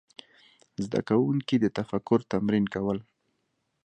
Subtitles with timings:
[0.83, 2.99] زده کوونکي د تفکر تمرین کول.